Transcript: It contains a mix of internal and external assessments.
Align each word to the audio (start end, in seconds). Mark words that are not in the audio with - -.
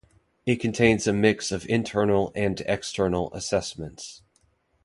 It 0.47 0.55
contains 0.55 1.05
a 1.05 1.13
mix 1.13 1.51
of 1.51 1.67
internal 1.69 2.31
and 2.33 2.59
external 2.61 3.31
assessments. 3.35 4.23